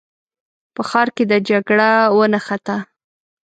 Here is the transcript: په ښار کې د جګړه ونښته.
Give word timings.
په 0.73 0.81
ښار 0.89 1.07
کې 1.15 1.23
د 1.31 1.33
جګړه 1.49 1.89
ونښته. 2.17 2.77